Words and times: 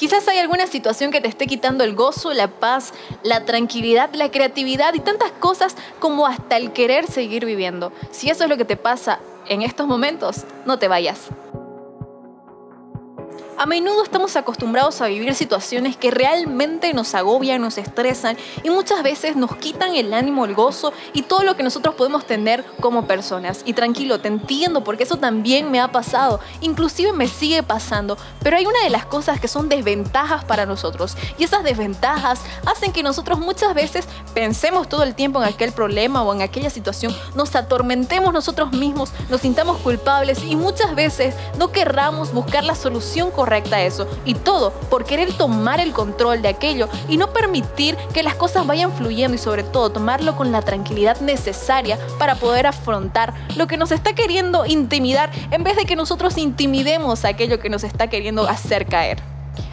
Quizás 0.00 0.26
hay 0.28 0.38
alguna 0.38 0.66
situación 0.66 1.10
que 1.10 1.20
te 1.20 1.28
esté 1.28 1.46
quitando 1.46 1.84
el 1.84 1.94
gozo, 1.94 2.32
la 2.32 2.48
paz, 2.48 2.94
la 3.22 3.44
tranquilidad, 3.44 4.08
la 4.14 4.30
creatividad 4.30 4.94
y 4.94 5.00
tantas 5.00 5.30
cosas 5.30 5.76
como 5.98 6.26
hasta 6.26 6.56
el 6.56 6.72
querer 6.72 7.06
seguir 7.06 7.44
viviendo. 7.44 7.92
Si 8.10 8.30
eso 8.30 8.44
es 8.44 8.48
lo 8.48 8.56
que 8.56 8.64
te 8.64 8.78
pasa 8.78 9.20
en 9.46 9.60
estos 9.60 9.86
momentos, 9.86 10.46
no 10.64 10.78
te 10.78 10.88
vayas. 10.88 11.28
A 13.62 13.66
menudo 13.66 14.02
estamos 14.02 14.36
acostumbrados 14.36 15.02
a 15.02 15.08
vivir 15.08 15.34
situaciones 15.34 15.94
que 15.94 16.10
realmente 16.10 16.94
nos 16.94 17.14
agobian, 17.14 17.60
nos 17.60 17.76
estresan 17.76 18.38
y 18.62 18.70
muchas 18.70 19.02
veces 19.02 19.36
nos 19.36 19.54
quitan 19.56 19.94
el 19.94 20.14
ánimo, 20.14 20.46
el 20.46 20.54
gozo 20.54 20.94
y 21.12 21.20
todo 21.20 21.42
lo 21.42 21.58
que 21.58 21.62
nosotros 21.62 21.94
podemos 21.94 22.24
tener 22.24 22.64
como 22.80 23.06
personas. 23.06 23.60
Y 23.66 23.74
tranquilo, 23.74 24.18
te 24.18 24.28
entiendo 24.28 24.82
porque 24.82 25.02
eso 25.02 25.18
también 25.18 25.70
me 25.70 25.78
ha 25.78 25.92
pasado, 25.92 26.40
inclusive 26.62 27.12
me 27.12 27.28
sigue 27.28 27.62
pasando, 27.62 28.16
pero 28.42 28.56
hay 28.56 28.64
una 28.64 28.82
de 28.82 28.88
las 28.88 29.04
cosas 29.04 29.38
que 29.38 29.46
son 29.46 29.68
desventajas 29.68 30.42
para 30.42 30.64
nosotros. 30.64 31.14
Y 31.36 31.44
esas 31.44 31.62
desventajas 31.62 32.40
hacen 32.64 32.92
que 32.92 33.02
nosotros 33.02 33.40
muchas 33.40 33.74
veces 33.74 34.06
pensemos 34.32 34.88
todo 34.88 35.02
el 35.02 35.14
tiempo 35.14 35.38
en 35.42 35.46
aquel 35.46 35.72
problema 35.72 36.22
o 36.22 36.32
en 36.32 36.40
aquella 36.40 36.70
situación, 36.70 37.14
nos 37.34 37.54
atormentemos 37.54 38.32
nosotros 38.32 38.72
mismos, 38.72 39.12
nos 39.28 39.42
sintamos 39.42 39.76
culpables 39.82 40.42
y 40.44 40.56
muchas 40.56 40.94
veces 40.94 41.34
no 41.58 41.72
querramos 41.72 42.32
buscar 42.32 42.64
la 42.64 42.74
solución 42.74 43.30
correcta 43.30 43.49
correcta 43.50 43.82
eso. 43.82 44.06
Y 44.24 44.34
todo 44.34 44.70
por 44.90 45.04
querer 45.04 45.32
tomar 45.32 45.80
el 45.80 45.92
control 45.92 46.40
de 46.40 46.48
aquello 46.48 46.88
y 47.08 47.16
no 47.16 47.32
permitir 47.32 47.96
que 48.14 48.22
las 48.22 48.36
cosas 48.36 48.64
vayan 48.64 48.92
fluyendo 48.92 49.34
y 49.34 49.38
sobre 49.38 49.64
todo 49.64 49.90
tomarlo 49.90 50.36
con 50.36 50.52
la 50.52 50.62
tranquilidad 50.62 51.20
necesaria 51.20 51.98
para 52.16 52.36
poder 52.36 52.68
afrontar 52.68 53.34
lo 53.56 53.66
que 53.66 53.76
nos 53.76 53.90
está 53.90 54.12
queriendo 54.12 54.66
intimidar 54.66 55.32
en 55.50 55.64
vez 55.64 55.74
de 55.74 55.84
que 55.84 55.96
nosotros 55.96 56.38
intimidemos 56.38 57.24
aquello 57.24 57.58
que 57.58 57.70
nos 57.70 57.82
está 57.82 58.06
queriendo 58.08 58.48
hacer 58.48 58.86
caer. 58.86 59.29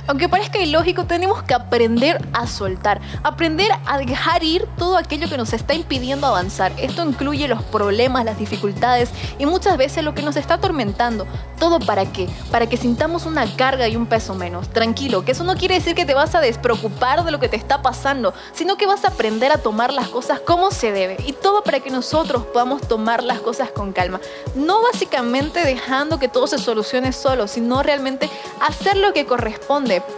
Aunque 0.08 0.30
parezca 0.30 0.60
ilógico, 0.60 1.04
tenemos 1.04 1.44
que 1.44 1.54
aprender 1.54 2.26
a 2.32 2.48
soltar, 2.48 3.02
aprender 3.24 3.70
a 3.86 3.98
dejar 3.98 4.42
ir 4.42 4.66
todo 4.78 4.98
aquello 4.98 5.28
que 5.28 5.38
nos 5.38 5.52
está 5.52 5.74
impidiendo 5.74 6.28
avanzar. 6.28 6.72
Esto 6.78 7.04
incluye 7.04 7.48
los 7.50 7.62
problemas, 7.64 8.24
las 8.24 8.40
dificultades 8.40 9.10
y 9.38 9.46
muchas 9.46 9.78
veces 9.78 10.06
lo 10.06 10.14
que 10.14 10.22
nos 10.22 10.38
está 10.38 10.56
atormentando. 10.56 11.28
¿Todo 11.60 11.80
para 11.80 12.06
qué? 12.06 12.30
Para 12.52 12.68
que 12.68 12.78
sintamos 12.78 13.26
una 13.26 13.46
carga 13.58 13.90
y 13.90 13.98
un 13.98 14.06
peso 14.06 14.34
menos. 14.34 14.70
Tranquilo, 14.70 15.26
que 15.26 15.34
eso 15.34 15.44
no 15.44 15.56
quiere 15.56 15.76
decir 15.76 15.94
que 15.94 16.06
te 16.06 16.14
vas 16.14 16.36
a 16.36 16.40
despreocupar 16.40 17.26
de 17.26 17.32
lo 17.32 17.40
que 17.40 17.50
te 17.50 17.58
está 17.58 17.82
pasando, 17.82 18.34
sino 18.54 18.78
que 18.78 18.86
vas 18.86 19.04
a 19.04 19.10
aprender 19.10 19.52
a 19.52 19.58
tomar 19.58 19.92
las 19.92 20.08
cosas 20.08 20.40
como 20.40 20.72
se 20.72 20.94
debe. 20.94 21.18
Y 21.26 21.34
todo 21.34 21.64
para 21.64 21.82
que 21.82 21.90
nosotros 21.90 22.46
podamos 22.46 22.82
tomar 22.88 23.24
las 23.24 23.42
cosas 23.42 23.72
con 23.72 23.92
calma. 23.92 24.22
No 24.56 24.82
básicamente 24.84 25.66
dejando 25.66 26.18
que 26.18 26.30
todo 26.30 26.48
se 26.48 26.60
solucione 26.60 27.12
solo, 27.12 27.48
sino 27.50 27.84
realmente 27.84 28.30
hacer 28.62 28.96
lo 28.96 29.12
que 29.12 29.26
corresponde 29.26 29.67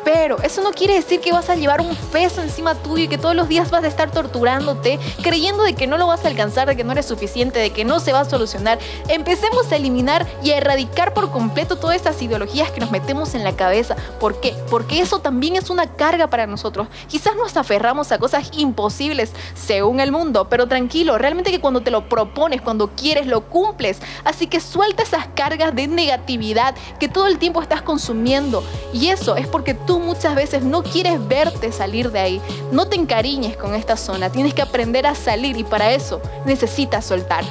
pero 0.04 0.42
eso 0.44 0.62
no 0.62 0.72
quiere 0.72 0.94
decir 0.94 1.22
que 1.22 1.32
vas 1.32 1.50
a 1.50 1.56
llevar 1.56 1.82
un 1.82 1.96
peso 2.12 2.42
encima 2.42 2.76
tuyo 2.76 3.06
y 3.06 3.08
que 3.08 3.18
todos 3.18 3.36
los 3.36 3.48
días 3.48 3.72
vas 3.72 3.84
a 3.84 3.88
estar 3.88 4.12
torturándote, 4.12 5.00
creyendo 5.24 5.64
de 5.64 5.74
que 5.74 5.88
no 5.88 5.98
lo 5.98 6.06
vas 6.08 6.24
a 6.24 6.28
alcanzar, 6.28 6.68
de 6.68 6.76
que 6.76 6.84
no 6.84 6.92
eres 6.92 7.08
suficiente, 7.08 7.58
de 7.60 7.72
que 7.72 7.84
no 7.84 8.00
se 8.00 8.14
va 8.14 8.22
a 8.22 8.26
solucionar. 8.26 8.78
Empecemos 9.08 9.72
a 9.72 9.76
eliminar 9.76 10.28
y 10.44 10.52
a 10.52 10.58
erradicar 10.58 11.14
por 11.14 11.32
completo 11.32 11.78
todas 11.78 11.96
estas 11.96 12.22
ideologías 12.22 12.70
que 12.72 12.80
nos 12.80 12.92
metemos 12.92 13.34
en 13.34 13.44
la 13.44 13.56
cabeza. 13.56 13.96
¿Por 14.20 14.40
qué? 14.40 14.56
Porque 14.70 15.02
eso 15.02 15.20
también 15.20 15.56
es 15.56 15.70
una 15.72 15.88
carga 15.96 16.28
para 16.28 16.46
nosotros. 16.46 16.88
Quizás 17.08 17.36
nos 17.36 17.58
aferramos 17.58 18.12
a 18.12 18.20
cosas 18.20 18.52
imposibles 18.56 19.32
según 19.56 20.00
el 20.00 20.12
mundo, 20.12 20.48
pero 20.48 20.68
tranquilo, 20.68 21.18
realmente 21.18 21.52
que 21.52 21.60
cuando 21.60 21.82
te 21.82 21.92
lo 21.92 22.08
propones, 22.08 22.62
cuando 22.62 22.90
quieres, 22.90 23.26
lo 23.26 23.42
cumples. 23.42 24.00
Así 24.24 24.46
que 24.46 24.60
suelta 24.60 25.04
esas 25.04 25.28
cargas 25.34 25.76
de 25.76 25.88
negatividad 25.88 26.76
que 27.00 27.10
todo 27.10 27.26
el 27.26 27.40
tiempo 27.40 27.62
estás 27.62 27.82
consumiendo. 27.82 28.64
Y 28.94 29.08
eso 29.08 29.39
es 29.40 29.48
porque 29.48 29.74
tú 29.74 30.00
muchas 30.00 30.36
veces 30.36 30.64
no 30.64 30.84
quieres 30.84 31.28
verte 31.28 31.72
salir 31.72 32.12
de 32.12 32.20
ahí. 32.20 32.42
No 32.72 32.88
te 32.88 32.96
encariñes 32.96 33.58
con 33.58 33.74
esta 33.74 33.98
zona, 33.98 34.30
tienes 34.30 34.54
que 34.54 34.62
aprender 34.62 35.08
a 35.08 35.16
salir 35.16 35.58
y 35.58 35.64
para 35.64 35.94
eso 35.94 36.22
necesitas 36.46 37.06
soltar. 37.06 37.44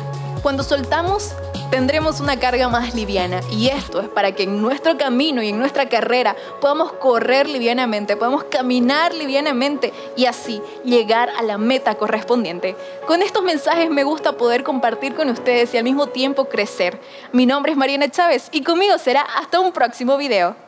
Cuando 0.42 0.62
soltamos, 0.62 1.32
tendremos 1.70 2.20
una 2.20 2.38
carga 2.38 2.68
más 2.68 2.94
liviana 2.94 3.40
y 3.50 3.68
esto 3.68 4.00
es 4.00 4.08
para 4.08 4.32
que 4.32 4.44
en 4.44 4.62
nuestro 4.62 4.96
camino 4.96 5.42
y 5.42 5.48
en 5.48 5.58
nuestra 5.58 5.88
carrera 5.88 6.36
podamos 6.60 6.92
correr 6.92 7.48
livianamente, 7.48 8.16
podamos 8.16 8.44
caminar 8.44 9.12
livianamente 9.14 9.92
y 10.16 10.26
así 10.26 10.62
llegar 10.84 11.30
a 11.36 11.42
la 11.42 11.58
meta 11.58 11.96
correspondiente. 11.96 12.76
Con 13.06 13.22
estos 13.22 13.42
mensajes 13.42 13.90
me 13.90 14.04
gusta 14.04 14.32
poder 14.32 14.62
compartir 14.62 15.14
con 15.14 15.28
ustedes 15.28 15.74
y 15.74 15.78
al 15.78 15.84
mismo 15.84 16.06
tiempo 16.06 16.44
crecer. 16.44 17.00
Mi 17.32 17.44
nombre 17.44 17.72
es 17.72 17.78
Mariana 17.78 18.08
Chávez 18.10 18.48
y 18.52 18.62
conmigo 18.62 18.96
será 18.98 19.22
hasta 19.22 19.60
un 19.60 19.72
próximo 19.72 20.16
video. 20.16 20.67